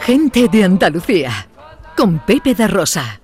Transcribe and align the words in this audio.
Gente 0.00 0.48
de 0.48 0.64
Andalucía, 0.64 1.48
con 1.96 2.18
Pepe 2.20 2.54
da 2.54 2.66
Rosa. 2.66 3.20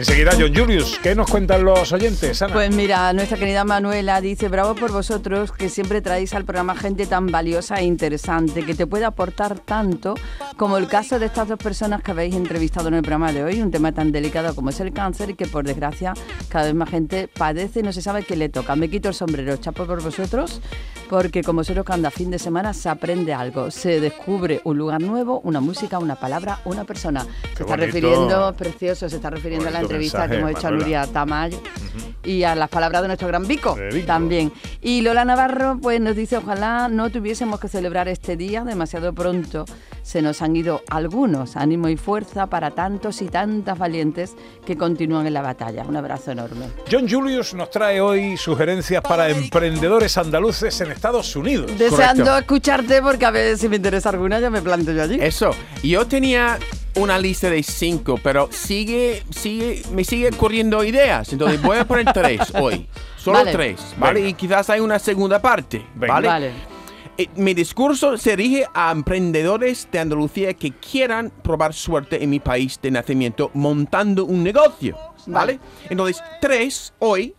Enseguida, 0.00 0.30
John 0.32 0.54
Julius, 0.54 0.98
¿qué 1.02 1.14
nos 1.14 1.30
cuentan 1.30 1.62
los 1.62 1.92
oyentes, 1.92 2.40
Ana? 2.40 2.54
Pues 2.54 2.74
mira, 2.74 3.12
nuestra 3.12 3.36
querida 3.36 3.64
Manuela 3.64 4.22
dice, 4.22 4.48
bravo 4.48 4.74
por 4.74 4.92
vosotros 4.92 5.52
que 5.52 5.68
siempre 5.68 6.00
traéis 6.00 6.32
al 6.32 6.46
programa 6.46 6.74
gente 6.74 7.04
tan 7.04 7.26
valiosa 7.26 7.76
e 7.80 7.84
interesante, 7.84 8.64
que 8.64 8.74
te 8.74 8.86
puede 8.86 9.04
aportar 9.04 9.58
tanto 9.58 10.14
como 10.56 10.78
el 10.78 10.88
caso 10.88 11.18
de 11.18 11.26
estas 11.26 11.48
dos 11.48 11.58
personas 11.58 12.02
que 12.02 12.12
habéis 12.12 12.34
entrevistado 12.34 12.88
en 12.88 12.94
el 12.94 13.02
programa 13.02 13.30
de 13.34 13.44
hoy, 13.44 13.60
un 13.60 13.70
tema 13.70 13.92
tan 13.92 14.10
delicado 14.10 14.54
como 14.54 14.70
es 14.70 14.80
el 14.80 14.94
cáncer 14.94 15.28
y 15.30 15.34
que 15.34 15.46
por 15.46 15.66
desgracia 15.66 16.14
cada 16.48 16.64
vez 16.64 16.74
más 16.74 16.88
gente 16.88 17.28
padece 17.28 17.80
y 17.80 17.82
no 17.82 17.92
se 17.92 18.00
sabe 18.00 18.22
qué 18.22 18.36
le 18.36 18.48
toca. 18.48 18.76
Me 18.76 18.88
quito 18.88 19.10
el 19.10 19.14
sombrero, 19.14 19.58
chapo 19.58 19.84
por 19.84 20.02
vosotros, 20.02 20.62
porque 21.10 21.42
como 21.42 21.64
solo 21.64 21.82
cada 21.82 22.08
fin 22.12 22.30
de 22.30 22.38
semana 22.38 22.72
se 22.72 22.88
aprende 22.88 23.34
algo, 23.34 23.72
se 23.72 24.00
descubre 24.00 24.60
un 24.62 24.78
lugar 24.78 25.02
nuevo, 25.02 25.40
una 25.40 25.60
música, 25.60 25.98
una 25.98 26.14
palabra, 26.14 26.60
una 26.64 26.84
persona. 26.84 27.24
Se 27.24 27.64
está 27.64 27.64
bonito. 27.64 27.86
refiriendo, 27.86 28.54
precioso, 28.56 29.08
se 29.08 29.16
está 29.16 29.28
refiriendo 29.28 29.66
a 29.66 29.72
la 29.72 29.80
entrevista 29.80 30.18
mensaje, 30.18 30.34
que 30.36 30.40
hemos 30.40 30.50
hecho 30.52 30.68
a. 30.68 30.70
Nuria 30.70 31.06
Tamayo 31.08 31.60
y 32.24 32.42
a 32.42 32.54
las 32.54 32.68
palabras 32.68 33.02
de 33.02 33.08
nuestro 33.08 33.28
gran 33.28 33.46
Vico, 33.46 33.76
también. 34.06 34.52
Y 34.82 35.02
Lola 35.02 35.24
Navarro 35.24 35.78
pues 35.80 36.00
nos 36.00 36.16
dice, 36.16 36.36
ojalá 36.36 36.88
no 36.88 37.10
tuviésemos 37.10 37.60
que 37.60 37.68
celebrar 37.68 38.08
este 38.08 38.36
día 38.36 38.64
demasiado 38.64 39.12
pronto. 39.12 39.64
Se 40.02 40.22
nos 40.22 40.42
han 40.42 40.56
ido 40.56 40.82
algunos. 40.88 41.56
Ánimo 41.56 41.88
y 41.88 41.96
fuerza 41.96 42.46
para 42.46 42.72
tantos 42.72 43.22
y 43.22 43.26
tantas 43.26 43.78
valientes 43.78 44.34
que 44.64 44.76
continúan 44.76 45.26
en 45.26 45.34
la 45.34 45.42
batalla. 45.42 45.84
Un 45.84 45.96
abrazo 45.96 46.32
enorme. 46.32 46.66
John 46.90 47.08
Julius 47.08 47.54
nos 47.54 47.70
trae 47.70 48.00
hoy 48.00 48.36
sugerencias 48.36 49.02
para 49.02 49.28
emprendedores 49.28 50.16
andaluces 50.18 50.80
en 50.80 50.90
Estados 50.90 51.36
Unidos. 51.36 51.70
Deseando 51.78 52.24
Correcto. 52.24 52.38
escucharte 52.38 53.02
porque 53.02 53.26
a 53.26 53.30
ver 53.30 53.58
si 53.58 53.68
me 53.68 53.76
interesa 53.76 54.08
alguna, 54.10 54.40
ya 54.40 54.50
me 54.50 54.62
planteo 54.62 54.94
yo 54.94 55.02
allí. 55.02 55.18
Eso. 55.20 55.50
Yo 55.82 56.06
tenía 56.06 56.58
una 56.96 57.18
lista 57.18 57.48
de 57.50 57.62
cinco, 57.62 58.18
pero 58.22 58.48
sigue, 58.52 59.22
sigue, 59.30 59.82
me 59.92 60.04
sigue 60.04 60.30
corriendo 60.30 60.82
ideas. 60.84 61.32
Entonces 61.32 61.60
voy 61.62 61.78
a 61.78 61.84
poner 61.84 62.12
tres 62.12 62.52
hoy. 62.60 62.88
Solo 63.16 63.38
Vale. 63.38 63.52
tres, 63.52 63.80
¿vale? 63.98 64.14
Venga. 64.20 64.28
Y 64.30 64.34
quizás 64.34 64.70
hay 64.70 64.80
una 64.80 64.98
segunda 64.98 65.40
parte, 65.40 65.84
Venga. 65.94 66.14
¿vale? 66.14 66.28
Vale. 66.28 66.52
Eh, 67.18 67.28
Mi 67.36 67.52
discurso 67.54 68.16
se 68.16 68.34
dirige 68.36 68.66
a 68.72 68.90
emprendedores 68.92 69.86
de 69.92 69.98
Andalucía 69.98 70.54
que 70.54 70.72
quieran 70.72 71.30
probar 71.42 71.74
suerte 71.74 72.22
en 72.22 72.30
mi 72.30 72.40
país 72.40 72.78
de 72.80 72.90
nacimiento 72.90 73.50
montando 73.54 74.24
un 74.24 74.42
negocio, 74.42 74.96
¿vale? 75.26 75.58
Vale. 75.58 75.60
Entonces, 75.90 76.22
tres 76.40 76.94
hoy, 76.98 77.34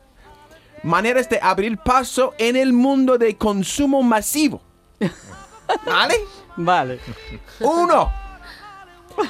maneras 0.83 1.27
de 1.29 1.39
abrir 1.41 1.77
paso 1.79 2.33
en 2.37 2.55
el 2.55 2.73
mundo 2.73 3.17
de 3.17 3.35
consumo 3.37 4.03
masivo. 4.03 4.61
¿Vale? 5.85 6.15
Vale. 6.57 6.99
Uno, 7.61 8.11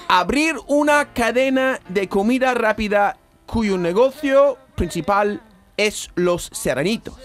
abrir 0.07 0.55
una 0.67 1.13
cadena 1.13 1.79
de 1.89 2.07
comida 2.09 2.53
rápida 2.53 3.17
cuyo 3.45 3.77
negocio 3.77 4.57
principal 4.75 5.41
es 5.77 6.09
los 6.15 6.49
serranitos. 6.53 7.15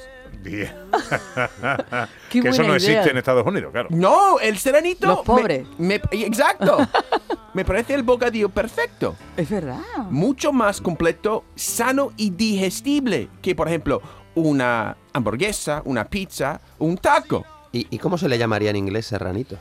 Bien. 0.43 0.73
Qué 2.31 2.41
que 2.41 2.49
eso 2.49 2.63
no 2.63 2.77
idea. 2.77 2.77
existe 2.77 3.11
en 3.11 3.17
Estados 3.17 3.47
Unidos, 3.47 3.73
claro. 3.73 3.89
No, 3.91 4.39
el 4.41 4.59
serenito. 4.59 5.07
Los 5.07 5.19
me- 5.19 5.25
pobres. 5.25 5.67
me- 5.79 6.01
exacto. 6.13 6.79
me 7.55 7.65
parece 7.65 7.95
el 7.95 8.03
bocadillo 8.03 8.49
perfecto. 8.49 9.17
Es 9.37 9.49
verdad. 9.51 9.81
Mucho 10.11 10.53
más 10.53 10.81
completo, 10.81 11.45
sano 11.57 12.13
y 12.17 12.31
digestible 12.31 13.29
que, 13.43 13.55
por 13.55 13.67
ejemplo, 13.69 14.01
una 14.35 14.97
hamburguesa, 15.13 15.83
una 15.85 16.05
pizza, 16.05 16.61
un 16.79 16.97
taco. 16.99 17.45
¿Y, 17.73 17.87
y 17.91 17.99
cómo 17.99 18.17
se 18.19 18.29
le 18.29 18.39
llamaría 18.39 18.71
en 18.71 18.77
inglés 18.77 19.07
serranito? 19.07 19.57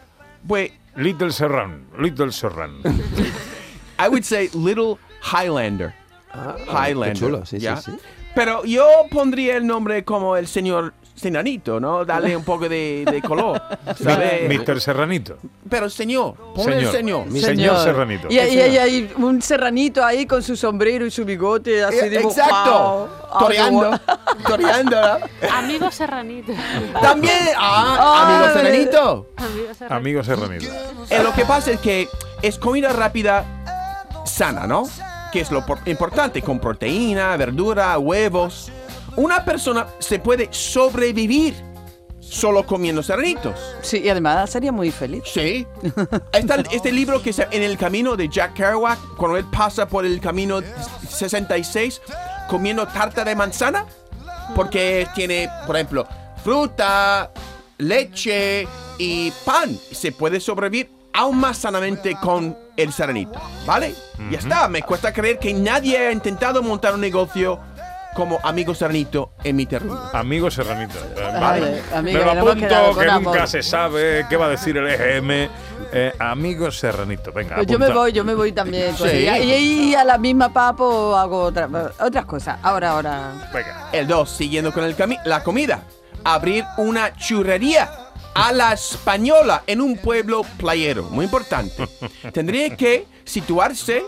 Pues, 0.47 0.71
Little 0.97 1.29
Serran, 1.29 1.85
Little 1.99 2.27
Serran. 2.27 2.81
I 3.99 4.07
would 4.07 4.25
say 4.25 4.49
Little 4.53 4.97
Highlander. 5.21 5.93
Ah, 6.33 6.55
Highlander. 6.67 7.13
Qué 7.13 7.19
chulo, 7.19 7.45
sí, 7.45 7.59
sí, 7.59 7.67
sí. 7.83 7.91
Pero 8.33 8.63
yo 8.65 8.85
pondría 9.09 9.55
el 9.55 9.65
nombre 9.65 10.03
como 10.03 10.35
el 10.35 10.47
señor 10.47 10.93
Senanito, 11.15 11.79
¿no? 11.79 12.03
Darle 12.03 12.35
un 12.35 12.43
poco 12.43 12.67
de, 12.67 13.05
de 13.09 13.21
color. 13.21 13.61
¿sabe? 14.03 14.47
Mr. 14.49 14.81
Serranito. 14.81 15.37
Pero 15.69 15.89
señor, 15.89 16.35
ponle 16.53 16.79
el 16.79 16.91
señor. 16.91 17.25
Mi 17.27 17.39
señor, 17.41 17.77
Serranito. 17.83 18.27
Y, 18.29 18.37
y- 18.37 18.39
y 18.39 18.77
hay 18.77 19.13
un 19.17 19.41
serranito 19.41 20.03
ahí 20.03 20.25
con 20.25 20.43
su 20.43 20.55
sombrero 20.57 21.05
y 21.05 21.11
su 21.11 21.23
bigote 21.23 21.83
así 21.83 21.97
Eh. 21.97 22.19
Exacto. 22.19 23.09
Qué 23.31 23.39
Toreando. 23.39 23.99
Toreando. 24.45 24.95
¿no? 25.01 25.47
Amigo 25.53 25.89
serranito. 25.91 26.51
También. 27.01 27.33
Ah, 27.57 27.97
Ah, 27.97 28.23
amigo 28.27 28.45
vale. 28.55 28.69
Senanito. 28.69 29.29
Amigo 29.37 29.73
serranito. 29.73 29.93
Amigo 29.95 30.23
Serranito. 30.23 30.67
Eh, 31.09 31.23
lo 31.23 31.33
que 31.33 31.45
pasa 31.45 31.71
es 31.71 31.79
que 31.79 32.07
es 32.41 32.57
comida 32.59 32.89
rápida 32.93 33.45
sana, 34.25 34.67
¿no? 34.67 34.83
Que 35.31 35.41
es 35.41 35.51
lo 35.51 35.65
por- 35.65 35.79
importante, 35.85 36.41
con 36.41 36.59
proteína, 36.59 37.35
verdura, 37.37 37.97
huevos. 37.97 38.71
Una 39.17 39.45
persona 39.45 39.87
se 39.99 40.19
puede 40.19 40.49
sobrevivir 40.51 41.55
solo 42.19 42.65
comiendo 42.65 43.03
serranitos. 43.03 43.57
Sí, 43.81 43.99
y 43.99 44.09
además 44.09 44.49
sería 44.49 44.71
muy 44.71 44.91
feliz. 44.91 45.23
Sí. 45.25 45.65
Está 46.33 46.63
este 46.71 46.91
libro 46.91 47.21
que 47.21 47.29
es 47.29 47.39
En 47.39 47.63
el 47.63 47.77
camino 47.77 48.15
de 48.15 48.27
Jack 48.27 48.53
Kerouac, 48.53 48.99
cuando 49.15 49.37
él 49.37 49.45
pasa 49.45 49.87
por 49.87 50.05
el 50.05 50.19
camino 50.19 50.59
66 51.07 52.01
comiendo 52.49 52.85
tarta 52.87 53.23
de 53.23 53.35
manzana, 53.35 53.85
porque 54.55 55.07
tiene, 55.15 55.49
por 55.65 55.75
ejemplo, 55.75 56.07
fruta, 56.43 57.31
leche 57.77 58.67
y 58.97 59.31
pan. 59.43 59.77
Se 59.91 60.11
puede 60.11 60.39
sobrevivir 60.39 60.91
aún 61.13 61.37
más 61.37 61.57
sanamente 61.57 62.17
con 62.21 62.57
el 62.75 62.91
serenito, 62.91 63.39
¿vale? 63.65 63.95
Ya 64.29 64.39
está, 64.39 64.67
me 64.67 64.81
cuesta 64.81 65.13
creer 65.13 65.39
que 65.39 65.53
nadie 65.53 65.97
ha 65.97 66.11
intentado 66.11 66.61
montar 66.61 66.93
un 66.93 67.01
negocio 67.01 67.59
como 68.15 68.39
Amigo 68.43 68.73
Serenito 68.73 69.33
en 69.43 69.55
mi 69.57 69.65
terreno. 69.67 70.09
Amigo 70.13 70.49
Serranito. 70.49 70.95
Vale, 71.39 71.81
amigo, 71.93 72.17
Me 72.19 72.25
lo 72.25 72.31
apunto, 72.31 72.67
que 72.67 72.75
amor. 73.09 73.21
nunca 73.33 73.45
se 73.45 73.61
sabe 73.61 74.25
qué 74.29 74.37
va 74.37 74.45
a 74.45 74.49
decir 74.49 74.77
el 74.77 74.87
EGM. 74.87 75.49
Eh, 75.91 76.13
amigo 76.17 76.71
Serranito, 76.71 77.31
venga. 77.31 77.55
Pues 77.55 77.67
yo 77.67 77.77
me 77.77 77.89
voy, 77.91 78.11
yo 78.13 78.23
me 78.23 78.33
voy 78.33 78.51
también. 78.53 78.95
con 78.95 79.09
Sí. 79.09 79.17
Y, 79.27 79.89
y 79.91 79.95
a 79.95 80.03
la 80.03 80.17
misma 80.17 80.51
papo 80.51 81.15
hago 81.15 81.43
otra- 81.43 81.69
otras 81.99 82.25
cosas. 82.25 82.57
Ahora, 82.63 82.91
ahora. 82.91 83.49
Venga. 83.53 83.89
El 83.91 84.07
2, 84.07 84.29
siguiendo 84.29 84.71
con 84.73 84.83
el 84.85 84.95
cami- 84.97 85.19
la 85.25 85.43
comida. 85.43 85.83
Abrir 86.23 86.65
una 86.77 87.13
churrería 87.15 87.91
a 88.33 88.51
la 88.51 88.73
española 88.73 89.63
en 89.67 89.81
un 89.81 89.97
pueblo 89.97 90.41
playero. 90.57 91.03
Muy 91.03 91.25
importante. 91.25 91.87
Tendría 92.33 92.75
que 92.75 93.05
situarse 93.25 94.03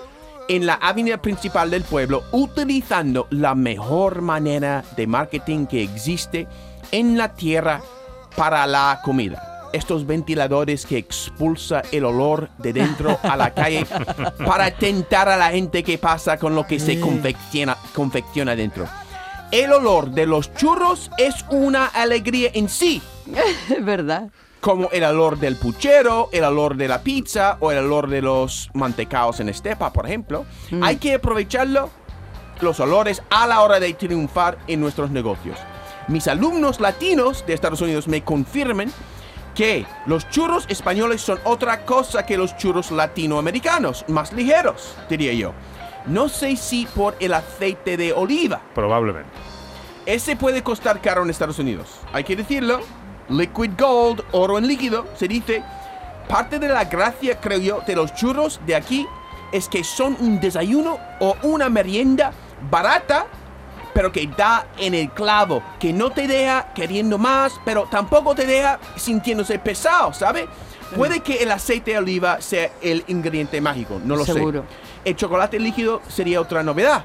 en 0.48 0.66
la 0.66 0.76
avenida 0.76 1.22
principal 1.22 1.70
del 1.70 1.84
pueblo 1.84 2.24
utilizando 2.32 3.28
la 3.30 3.56
mejor 3.56 4.22
manera 4.22 4.84
de 4.96 5.08
marketing 5.08 5.66
que 5.66 5.84
existe 5.84 6.48
en 6.92 7.18
la 7.18 7.34
tierra 7.36 7.82
para 8.36 8.66
la 8.68 9.02
comida. 9.04 9.70
Estos 9.74 10.08
ventiladores 10.08 10.86
que 10.86 10.98
expulsa 10.98 11.82
el 11.92 12.06
olor 12.06 12.50
de 12.58 12.72
dentro 12.72 13.20
a 13.22 13.36
la 13.36 13.54
calle 13.54 13.86
para 14.46 14.72
tentar 14.72 15.28
a 15.28 15.38
la 15.38 15.50
gente 15.50 15.84
que 15.84 15.98
pasa 15.98 16.38
con 16.38 16.56
lo 16.56 16.66
que 16.66 16.80
se 16.80 17.00
confecciona, 17.00 17.76
confecciona 17.94 18.56
dentro. 18.56 18.88
El 19.52 19.72
olor 19.72 20.12
de 20.12 20.26
los 20.26 20.54
churros 20.56 21.12
es 21.18 21.46
una 21.50 21.86
alegría 21.88 22.52
en 22.54 22.70
sí, 22.70 23.02
Es 23.70 23.86
verdad. 23.86 24.30
Como 24.62 24.90
el 24.92 25.04
olor 25.04 25.38
del 25.38 25.56
puchero, 25.56 26.30
el 26.32 26.44
olor 26.44 26.76
de 26.76 26.88
la 26.88 27.02
pizza 27.02 27.58
o 27.60 27.72
el 27.72 27.80
olor 27.80 28.10
de 28.10 28.22
los 28.22 28.70
mantecaos 28.74 29.40
en 29.40 29.50
estepa, 29.50 29.94
por 29.94 30.06
ejemplo. 30.06 30.46
Hay 30.82 30.98
que 30.98 31.16
aprovecharlo, 31.16 31.90
los 32.62 32.80
olores, 32.80 33.22
a 33.30 33.48
la 33.48 33.62
hora 33.62 33.80
de 33.80 33.94
triunfar 33.94 34.58
en 34.68 34.82
nuestros 34.82 35.12
negocios. 35.12 35.58
Mis 36.08 36.28
alumnos 36.28 36.80
latinos 36.80 37.46
de 37.46 37.54
Estados 37.54 37.82
Unidos 37.82 38.08
me 38.08 38.24
confirman 38.24 38.92
que 39.54 39.86
los 40.06 40.30
churros 40.30 40.66
españoles 40.70 41.22
son 41.22 41.40
otra 41.44 41.84
cosa 41.86 42.26
que 42.26 42.38
los 42.38 42.56
churros 42.58 42.92
latinoamericanos, 42.92 44.06
más 44.08 44.32
ligeros, 44.32 44.96
diría 45.10 45.34
yo. 45.34 45.54
No 46.06 46.30
sé 46.30 46.56
si 46.56 46.86
por 46.86 47.16
el 47.20 47.34
aceite 47.34 47.98
de 47.98 48.14
oliva. 48.14 48.62
Probablemente. 48.74 49.30
Ese 50.06 50.38
puede 50.38 50.64
costar 50.64 51.02
caro 51.02 51.24
en 51.24 51.30
Estados 51.30 51.60
Unidos. 51.60 52.00
Hay 52.14 52.24
que 52.24 52.36
decirlo. 52.36 52.80
Liquid 53.30 53.72
gold, 53.78 54.24
oro 54.32 54.58
en 54.58 54.68
líquido, 54.68 55.06
se 55.16 55.28
dice. 55.28 55.64
Parte 56.28 56.60
de 56.60 56.68
la 56.68 56.84
gracia, 56.86 57.40
creo 57.40 57.60
yo, 57.60 57.82
de 57.88 57.96
los 57.96 58.14
churros 58.14 58.60
de 58.66 58.76
aquí 58.76 59.08
es 59.52 59.70
que 59.70 59.84
son 59.84 60.18
un 60.20 60.40
desayuno 60.42 60.98
o 61.20 61.36
una 61.44 61.70
merienda 61.70 62.34
barata, 62.70 63.28
pero 63.94 64.12
que 64.12 64.28
da 64.28 64.68
en 64.78 64.94
el 64.94 65.10
clavo, 65.12 65.64
que 65.80 65.94
no 65.94 66.12
te 66.12 66.28
deja 66.28 66.74
queriendo 66.74 67.18
más, 67.18 67.54
pero 67.64 67.88
tampoco 67.90 68.36
te 68.36 68.46
deja 68.46 68.78
sintiéndose 68.98 69.58
pesado, 69.58 70.14
¿sabe? 70.14 70.48
Puede 70.96 71.22
que 71.22 71.44
el 71.44 71.52
aceite 71.52 71.92
de 71.92 71.98
oliva 71.98 72.42
sea 72.42 72.72
el 72.82 73.04
ingrediente 73.08 73.60
mágico, 73.62 74.00
no 74.04 74.16
lo 74.16 74.26
Seguro. 74.26 74.62
sé. 74.62 75.10
El 75.10 75.16
chocolate 75.16 75.60
líquido 75.60 76.02
sería 76.10 76.42
otra 76.42 76.64
novedad 76.64 77.04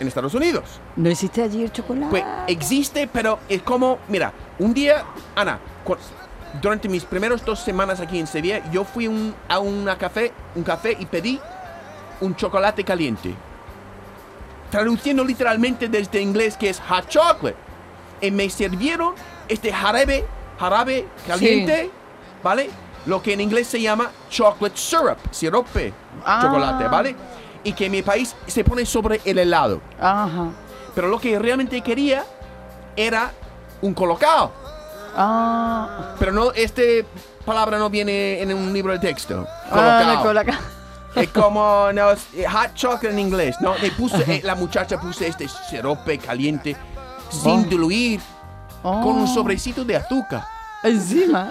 en 0.00 0.08
Estados 0.08 0.34
Unidos. 0.34 0.64
¿No 0.96 1.08
existe 1.08 1.42
allí 1.42 1.62
el 1.62 1.70
chocolate? 1.72 2.06
Pues 2.10 2.24
existe, 2.48 3.06
pero 3.12 3.38
es 3.48 3.62
como, 3.62 3.98
mira, 4.08 4.32
un 4.58 4.74
día, 4.74 5.04
Ana, 5.36 5.58
durante 6.60 6.88
mis 6.88 7.04
primeros 7.04 7.44
dos 7.44 7.60
semanas 7.60 8.00
aquí 8.00 8.18
en 8.18 8.26
Sevilla, 8.26 8.68
yo 8.72 8.84
fui 8.84 9.06
un- 9.06 9.34
a 9.48 9.58
una 9.60 9.96
café, 9.96 10.32
un 10.56 10.62
café 10.64 10.96
y 10.98 11.06
pedí 11.06 11.38
un 12.20 12.34
chocolate 12.34 12.82
caliente. 12.82 13.34
Traduciendo 14.70 15.24
literalmente 15.24 15.88
desde 15.88 16.20
inglés 16.20 16.56
que 16.56 16.70
es 16.70 16.80
hot 16.80 17.08
chocolate. 17.08 17.56
Y 18.20 18.30
me 18.30 18.48
sirvieron 18.50 19.14
este 19.48 19.72
jarabe, 19.72 20.24
jarabe 20.58 21.06
caliente, 21.26 21.90
¿vale? 22.42 22.70
Lo 23.06 23.22
que 23.22 23.32
en 23.32 23.40
inglés 23.40 23.66
se 23.66 23.80
llama 23.80 24.10
chocolate 24.28 24.76
syrup, 24.76 25.18
sirope, 25.30 25.92
Ah. 26.24 26.40
chocolate, 26.42 26.84
¿vale? 26.88 27.16
Y 27.64 27.72
que 27.74 27.90
mi 27.90 28.02
país 28.02 28.34
se 28.46 28.64
pone 28.64 28.86
sobre 28.86 29.20
el 29.24 29.38
helado. 29.38 29.80
Ajá. 30.00 30.48
Pero 30.94 31.08
lo 31.08 31.18
que 31.20 31.38
realmente 31.38 31.80
quería 31.82 32.24
era 32.96 33.30
un 33.82 33.94
colocado. 33.94 34.52
Ah, 35.16 36.14
Pero 36.18 36.32
no, 36.32 36.52
este 36.52 37.04
palabra 37.44 37.78
no 37.78 37.90
viene 37.90 38.40
en 38.40 38.52
un 38.54 38.72
libro 38.72 38.92
de 38.92 38.98
texto. 38.98 39.46
ah, 39.70 40.20
Colocado. 40.22 40.22
coloca- 40.22 40.60
Es 41.16 41.28
como 41.32 41.92
no, 41.92 42.10
eh, 42.12 42.46
hot 42.48 42.74
chocolate 42.74 43.10
en 43.10 43.18
inglés, 43.18 43.56
¿no? 43.60 43.76
Le 43.78 43.90
puse, 43.90 44.22
eh, 44.36 44.40
la 44.44 44.54
muchacha 44.54 45.00
puso 45.00 45.24
este 45.24 45.48
sirope 45.48 46.18
caliente 46.18 46.76
sin 47.30 47.60
Oh. 47.60 47.68
diluir 47.68 48.20
Oh. 48.82 49.02
con 49.02 49.16
un 49.16 49.28
sobrecito 49.28 49.84
de 49.84 49.96
azúcar. 49.96 50.44
Encima. 50.82 51.50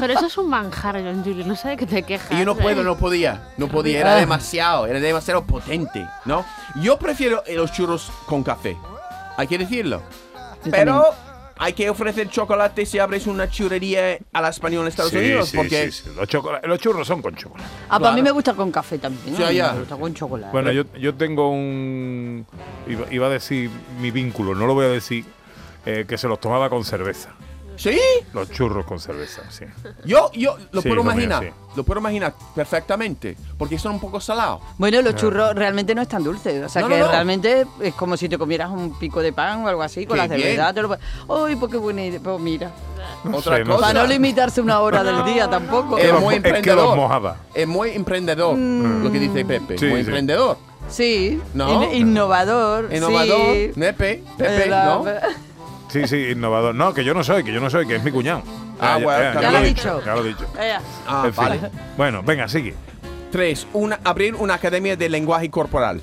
Pero 0.00 0.12
eso 0.14 0.26
es 0.26 0.38
un 0.38 0.48
manjar, 0.48 0.94
John 0.96 1.22
Julio. 1.22 1.44
No 1.46 1.54
sé 1.56 1.68
de 1.70 1.76
qué 1.76 1.86
te 1.86 2.02
quejas. 2.02 2.30
Y 2.32 2.38
yo 2.38 2.44
no 2.44 2.56
puedo, 2.56 2.82
no 2.82 2.96
podía, 2.96 3.48
no 3.56 3.68
podía, 3.68 4.00
era 4.00 4.14
Ah. 4.14 4.20
demasiado, 4.20 4.86
era 4.86 4.98
demasiado 5.00 5.44
potente, 5.44 6.06
¿no? 6.24 6.44
Yo 6.76 6.98
prefiero 6.98 7.42
los 7.54 7.72
churros 7.72 8.10
con 8.26 8.42
café, 8.42 8.76
hay 9.36 9.46
que 9.46 9.58
decirlo. 9.58 10.02
Yo 10.64 10.70
Pero 10.70 10.92
también. 11.02 11.14
hay 11.58 11.72
que 11.74 11.90
ofrecer 11.90 12.28
chocolate 12.30 12.86
si 12.86 12.98
abres 12.98 13.26
una 13.26 13.50
churrería 13.50 14.18
a 14.32 14.40
la 14.40 14.48
española 14.48 14.82
en 14.84 14.88
Estados 14.88 15.10
Sí, 15.10 15.18
Unidos, 15.18 15.48
sí, 15.50 15.56
porque 15.56 15.90
sí, 15.90 16.02
sí. 16.04 16.10
Los, 16.16 16.28
chocola- 16.28 16.60
los 16.64 16.78
churros 16.78 17.06
son 17.06 17.20
con 17.20 17.34
chocolate. 17.34 17.68
Ah, 17.84 17.88
para 17.90 17.98
Claro. 17.98 18.14
mí 18.14 18.22
me 18.22 18.30
gusta 18.30 18.54
con 18.54 18.70
café 18.70 18.98
también. 18.98 19.36
Sí, 19.36 19.42
¿no? 19.42 19.50
ya. 19.50 19.72
Me 19.72 19.80
gusta 19.80 19.96
con 19.96 20.14
chocolate. 20.14 20.52
Bueno, 20.52 20.72
yo, 20.72 20.84
yo 20.98 21.14
tengo 21.14 21.50
un. 21.50 22.46
Iba, 22.86 23.06
iba 23.10 23.26
a 23.26 23.30
decir 23.30 23.70
mi 24.00 24.10
vínculo, 24.10 24.54
no 24.54 24.66
lo 24.66 24.74
voy 24.74 24.86
a 24.86 24.88
decir, 24.88 25.24
eh, 25.84 26.04
que 26.08 26.16
se 26.16 26.26
los 26.28 26.40
tomaba 26.40 26.70
con 26.70 26.84
cerveza. 26.84 27.30
Sí, 27.76 27.98
Los 28.32 28.50
churros 28.50 28.84
con 28.86 28.98
cerveza, 29.00 29.42
sí. 29.50 29.64
yo, 30.04 30.30
yo 30.32 30.56
lo 30.72 30.82
Sí, 30.82 30.88
puedo 30.88 31.02
lo 31.02 31.04
mío, 31.04 31.12
imaginar, 31.24 31.42
sí. 31.44 31.50
lo 31.76 31.84
puedo 31.84 32.00
imaginar 32.00 32.34
perfectamente, 32.54 33.36
porque 33.58 33.78
son 33.78 33.92
un 33.92 34.00
poco 34.00 34.20
salados. 34.20 34.60
Bueno, 34.78 35.00
los 35.02 35.14
churros 35.14 35.54
realmente 35.54 35.94
no 35.94 36.02
es 36.02 36.08
tan 36.08 36.22
dulce. 36.24 36.64
O 36.64 36.68
sea 36.68 36.82
No, 36.82 36.88
que 36.88 36.98
no, 36.98 37.06
no. 37.06 37.10
realmente 37.12 37.66
es 37.80 37.94
como 37.94 38.16
si 38.16 38.28
te 38.28 38.38
comieras 38.38 38.70
un 38.70 38.98
pico 38.98 39.20
de 39.20 39.32
pan 39.32 39.64
o 39.64 39.68
algo 39.68 39.82
así 39.82 40.06
con 40.06 40.16
Qué 40.16 40.22
la 40.22 40.28
cerveza. 40.28 40.72
Te 40.72 40.82
lo 40.82 40.96
Uy, 41.28 41.56
pues 41.56 41.70
qué 41.72 41.78
buena 41.78 42.04
idea. 42.04 42.20
Pues 42.22 42.40
mira. 42.40 42.70
No 43.24 43.38
Otra 43.38 43.56
sé, 43.56 43.64
cosa. 43.64 43.80
Para 43.80 44.02
no 44.02 44.06
limitarse 44.06 44.60
una 44.60 44.80
hora 44.80 45.02
del 45.02 45.24
día 45.24 45.48
tampoco. 45.48 45.98
Es 45.98 46.12
muy 46.20 46.36
emprendedor. 46.36 47.36
Es 47.54 47.66
muy 47.68 47.90
emprendedor, 47.90 48.56
lo 48.58 49.10
que 49.12 49.18
dice 49.18 49.44
Pepe, 49.44 49.78
Sí, 49.78 49.86
muy 49.86 50.00
sí. 50.00 50.06
emprendedor. 50.06 50.56
Sí. 50.88 51.40
¿No? 51.54 51.84
In- 51.84 52.08
innovador. 52.08 52.92
Innovador, 52.92 53.54
sí. 53.54 53.72
Nepe, 53.76 54.22
Pepe, 54.36 54.64
Eh, 54.64 54.68
¿no? 54.68 55.04
Sí, 55.92 56.06
sí, 56.08 56.16
innovador. 56.30 56.74
No, 56.74 56.94
que 56.94 57.04
yo 57.04 57.12
no 57.12 57.22
soy, 57.22 57.44
que 57.44 57.52
yo 57.52 57.60
no 57.60 57.68
soy, 57.68 57.86
que 57.86 57.96
es 57.96 58.02
mi 58.04 58.10
cuñado. 58.10 58.42
Ah, 58.80 58.98
bueno, 59.02 59.34
ya, 59.34 59.40
ya 59.42 59.50
lo 59.50 59.58
lo 59.58 59.64
he 59.64 59.68
dicho. 59.68 59.94
dicho. 59.96 60.02
Ya 60.06 60.14
lo 60.14 60.24
he 60.24 60.28
dicho. 60.28 60.46
Eh, 60.58 60.72
Ah, 61.06 61.22
En 61.26 61.34
fin. 61.34 61.44
vale. 61.44 61.60
Bueno, 61.96 62.22
venga, 62.22 62.48
sigue. 62.48 62.74
Tres, 63.30 63.66
una, 63.72 64.00
abrir 64.04 64.34
una 64.34 64.54
academia 64.54 64.96
de 64.96 65.08
lenguaje 65.08 65.50
corporal. 65.50 66.00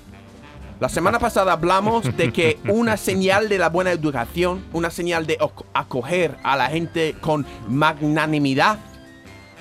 La 0.80 0.90
semana 0.90 1.20
pasada 1.20 1.54
hablamos 1.54 2.16
de 2.16 2.32
que 2.32 2.60
una 2.68 2.98
señal 2.98 3.50
de 3.50 3.58
la 3.58 3.70
buena 3.70 3.92
educación, 3.92 4.64
una 4.74 4.90
señal 4.92 5.26
de 5.26 5.38
acoger 5.74 6.38
a 6.44 6.56
la 6.56 6.68
gente 6.68 7.16
con 7.20 7.46
magnanimidad, 7.68 8.78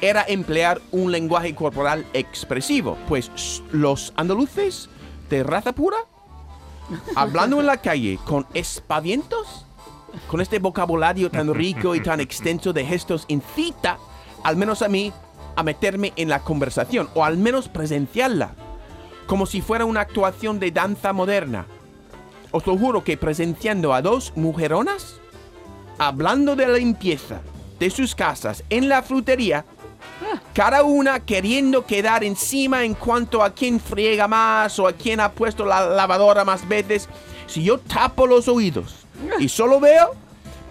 era 0.01 0.25
emplear 0.29 0.81
un 0.93 1.11
lenguaje 1.11 1.55
corporal 1.55 2.05
expresivo. 2.13 2.97
Pues 3.09 3.63
los 3.73 4.13
andaluces 4.17 4.89
de 5.31 5.43
raza 5.43 5.73
pura, 5.73 5.97
hablando 7.17 7.59
en 7.61 7.67
la 7.67 7.79
calle 7.79 8.19
con 8.25 8.47
espavientos, 8.55 9.65
con 10.29 10.41
este 10.41 10.59
vocabulario 10.59 11.31
tan 11.31 11.53
rico 11.55 11.95
y 11.95 12.01
tan 12.01 12.21
extenso 12.21 12.73
de 12.73 12.85
gestos, 12.85 13.25
incita, 13.29 13.99
al 14.45 14.57
menos 14.57 14.83
a 14.83 14.89
mí, 14.89 15.13
a 15.57 15.63
meterme 15.63 16.13
en 16.17 16.29
la 16.29 16.41
conversación, 16.41 17.09
o 17.15 17.25
al 17.25 17.37
menos 17.37 17.69
presenciarla, 17.69 18.55
como 19.27 19.47
si 19.47 19.61
fuera 19.61 19.85
una 19.85 20.01
actuación 20.01 20.59
de 20.61 20.71
danza 20.71 21.13
moderna. 21.13 21.67
Os 22.51 22.67
lo 22.67 22.79
juro 22.79 23.05
que 23.05 23.17
presenciando 23.17 23.93
a 23.93 24.03
dos 24.03 24.33
mujeronas, 24.37 25.21
hablando 25.99 26.57
de 26.57 26.67
la 26.67 26.79
limpieza 26.79 27.41
de 27.79 27.91
sus 27.91 28.15
casas 28.15 28.65
en 28.71 28.89
la 28.89 29.03
frutería, 29.03 29.65
cada 30.55 30.83
una 30.83 31.21
queriendo 31.21 31.87
quedar 31.87 32.25
encima 32.25 32.85
en 32.85 32.95
cuanto 32.95 33.43
a 33.43 33.51
quién 33.51 33.81
friega 33.81 34.27
más 34.27 34.79
o 34.79 34.87
a 34.87 34.93
quién 34.93 35.21
ha 35.21 35.31
puesto 35.33 35.65
la 35.65 35.87
lavadora 35.87 36.45
más 36.45 36.67
veces, 36.67 37.09
si 37.49 37.65
yo 37.65 37.79
tapo 37.79 38.27
los 38.29 38.47
oídos 38.47 38.95
y 39.41 39.49
solo 39.49 39.81
veo, 39.81 40.13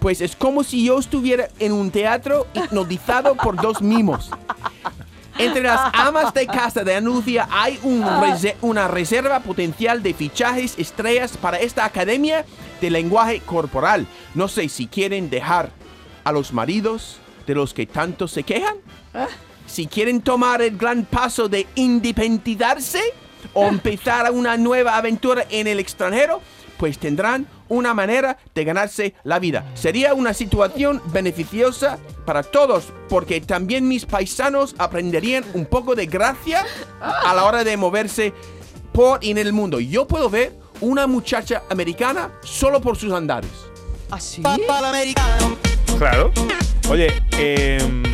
pues 0.00 0.20
es 0.22 0.34
como 0.36 0.64
si 0.64 0.84
yo 0.86 0.98
estuviera 0.98 1.48
en 1.58 1.72
un 1.72 1.90
teatro 1.90 2.46
hipnotizado 2.54 3.34
por 3.34 3.60
dos 3.60 3.82
mimos. 3.82 4.30
Entre 5.38 5.62
las 5.62 5.92
amas 5.92 6.32
de 6.34 6.46
casa 6.46 6.82
de 6.82 6.96
Andalucía 6.96 7.48
hay 7.50 7.78
un 7.82 8.02
rese- 8.02 8.56
una 8.60 8.88
reserva 8.88 9.38
potencial 9.40 10.02
de 10.02 10.14
fichajes 10.14 10.76
estrellas 10.78 11.36
para 11.36 11.58
esta 11.58 11.84
academia 11.84 12.44
de 12.80 12.90
lenguaje 12.90 13.40
corporal. 13.40 14.06
No 14.34 14.48
sé 14.48 14.68
si 14.68 14.86
quieren 14.86 15.30
dejar 15.30 15.70
a 16.24 16.32
los 16.32 16.52
maridos 16.52 17.18
de 17.46 17.54
los 17.54 17.72
que 17.74 17.86
tanto 17.86 18.26
se 18.26 18.42
quejan. 18.42 18.76
Si 19.66 19.86
quieren 19.86 20.22
tomar 20.22 20.62
el 20.62 20.76
gran 20.76 21.04
paso 21.04 21.48
de 21.48 21.66
independizarse 21.74 23.00
o 23.52 23.66
empezar 23.68 24.30
una 24.32 24.56
nueva 24.56 24.96
aventura 24.96 25.44
en 25.50 25.66
el 25.66 25.78
extranjero, 25.78 26.40
pues 26.78 26.98
tendrán 26.98 27.46
una 27.68 27.92
manera 27.92 28.38
de 28.54 28.64
ganarse 28.64 29.14
la 29.24 29.38
vida. 29.38 29.64
Sería 29.74 30.14
una 30.14 30.32
situación 30.32 31.02
beneficiosa 31.06 31.98
para 32.24 32.42
todos, 32.42 32.92
porque 33.08 33.40
también 33.40 33.88
mis 33.88 34.06
paisanos 34.06 34.74
aprenderían 34.78 35.44
un 35.54 35.66
poco 35.66 35.94
de 35.94 36.06
gracia 36.06 36.64
a 37.00 37.34
la 37.34 37.44
hora 37.44 37.64
de 37.64 37.76
moverse 37.76 38.32
por 38.92 39.22
en 39.22 39.38
el 39.38 39.52
mundo. 39.52 39.80
Yo 39.80 40.06
puedo 40.06 40.30
ver 40.30 40.56
una 40.80 41.06
muchacha 41.06 41.62
americana 41.70 42.32
solo 42.42 42.80
por 42.80 42.96
sus 42.96 43.12
andares. 43.12 43.50
¿Así? 44.10 44.42
Claro. 45.98 46.32
Oye, 46.88 47.12
em, 47.32 48.07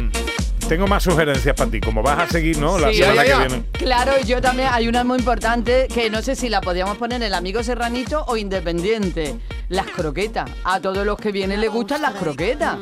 tengo 0.68 0.86
más 0.86 1.02
sugerencias 1.02 1.54
para 1.54 1.70
ti. 1.70 1.80
Como 1.80 2.02
vas 2.02 2.18
a 2.20 2.28
seguir, 2.28 2.58
¿no? 2.58 2.78
La 2.78 2.90
Sí. 2.90 2.98
semana 2.98 3.24
ya. 3.26 3.42
que 3.42 3.48
viene. 3.48 3.64
Claro, 3.72 4.12
yo 4.26 4.40
también 4.40 4.68
hay 4.72 4.88
una 4.88 5.04
muy 5.04 5.18
importante 5.18 5.88
que 5.92 6.10
no 6.10 6.22
sé 6.22 6.34
si 6.36 6.48
la 6.48 6.60
podíamos 6.60 6.96
poner 6.96 7.16
en 7.16 7.22
el 7.24 7.34
amigo 7.34 7.62
serranito 7.62 8.24
o 8.26 8.36
independiente. 8.36 9.36
Las 9.68 9.86
croquetas. 9.86 10.50
A 10.64 10.80
todos 10.80 11.04
los 11.06 11.18
que 11.18 11.32
vienen 11.32 11.60
les 11.60 11.70
gustan 11.70 12.02
las 12.02 12.14
croquetas. 12.14 12.78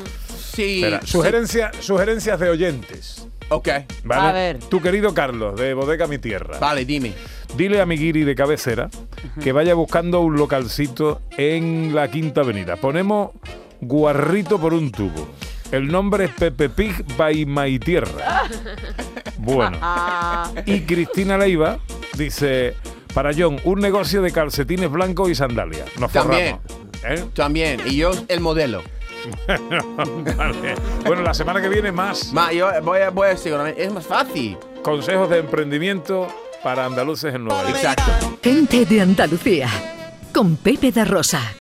Sí. 0.53 0.83
Espera, 0.83 1.01
sí. 1.01 1.07
sugerencia- 1.11 1.71
sugerencias 1.79 2.39
de 2.39 2.49
oyentes. 2.49 3.27
Ok. 3.49 3.67
¿Vale? 4.03 4.27
A 4.27 4.31
ver. 4.31 4.59
Tu 4.59 4.81
querido 4.81 5.13
Carlos, 5.13 5.59
de 5.59 5.73
Bodega 5.73 6.07
Mi 6.07 6.17
Tierra. 6.17 6.57
Vale, 6.59 6.85
dime. 6.85 7.13
Dile 7.57 7.81
a 7.81 7.85
mi 7.85 7.97
guiri 7.97 8.23
de 8.23 8.33
cabecera 8.35 8.89
que 9.43 9.51
vaya 9.51 9.73
buscando 9.75 10.21
un 10.21 10.35
localcito 10.37 11.21
en 11.37 11.93
la 11.93 12.07
Quinta 12.09 12.41
Avenida. 12.41 12.77
Ponemos 12.77 13.31
Guarrito 13.81 14.59
por 14.59 14.73
un 14.73 14.91
tubo. 14.91 15.27
El 15.73 15.87
nombre 15.87 16.25
es 16.25 16.31
Pepe 16.31 16.69
Pig 16.69 17.03
by 17.17 17.47
My 17.47 17.79
Tierra. 17.79 18.43
Bueno. 19.37 19.79
Y 20.67 20.81
Cristina 20.81 21.35
Leiva 21.35 21.79
dice, 22.15 22.75
para 23.11 23.31
John, 23.35 23.59
un 23.63 23.79
negocio 23.79 24.21
de 24.21 24.31
calcetines 24.31 24.91
blancos 24.91 25.31
y 25.31 25.35
sandalias. 25.35 25.89
Nos 25.99 26.11
También. 26.11 26.59
forramos. 26.67 27.21
¿Eh? 27.21 27.25
También. 27.33 27.81
Y 27.87 27.95
yo 27.97 28.11
el 28.27 28.39
modelo. 28.39 28.83
Vale. 29.47 30.75
Bueno, 31.07 31.23
la 31.23 31.33
semana 31.33 31.59
que 31.59 31.69
viene 31.69 31.91
más 31.91 32.31
Ma, 32.33 32.53
yo 32.53 32.69
voy 32.83 32.99
a, 32.99 33.09
voy 33.09 33.27
a 33.27 33.29
decir, 33.31 33.55
es 33.75 33.91
más 33.91 34.05
fácil. 34.05 34.55
consejos 34.83 35.27
de 35.29 35.39
emprendimiento 35.39 36.27
para 36.61 36.85
andaluces 36.85 37.33
en 37.33 37.45
Nueva 37.45 37.63
York. 37.63 37.75
Exacto. 37.77 38.37
Gente 38.43 38.85
de 38.85 39.01
Andalucía. 39.01 39.69
Con 40.31 40.55
Pepe 40.55 40.91
da 40.91 41.03
Rosa. 41.03 41.55